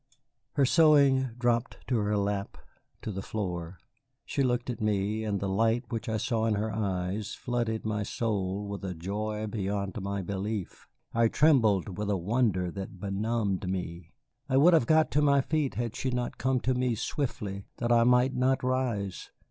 Her 0.53 0.65
sewing 0.65 1.29
dropped 1.37 1.77
to 1.89 1.97
her 1.99 2.17
lap 2.17 2.57
to 3.03 3.11
the 3.11 3.21
floor. 3.21 3.77
She 4.25 4.41
looked 4.41 4.71
at 4.71 4.81
me, 4.81 5.23
and 5.23 5.39
the 5.39 5.47
light 5.47 5.85
which 5.91 6.09
I 6.09 6.17
saw 6.17 6.47
in 6.47 6.55
her 6.55 6.71
eyes 6.73 7.35
flooded 7.35 7.85
my 7.85 8.01
soul 8.01 8.67
with 8.67 8.83
a 8.83 8.95
joy 8.95 9.45
beyond 9.45 10.01
my 10.01 10.23
belief. 10.23 10.87
I 11.13 11.27
trembled 11.27 11.99
with 11.99 12.09
a 12.09 12.17
wonder 12.17 12.71
that 12.71 12.99
benumbed 12.99 13.69
me. 13.69 14.15
I 14.49 14.57
would 14.57 14.73
have 14.73 14.87
got 14.87 15.11
to 15.11 15.21
my 15.21 15.39
feet 15.39 15.75
had 15.75 15.95
she 15.95 16.09
not 16.09 16.39
come 16.39 16.61
to 16.61 16.73
me 16.73 16.95
swiftly, 16.95 17.65
that 17.77 17.91
I 17.91 18.03
might 18.03 18.33
not 18.33 18.63
rise. 18.63 19.29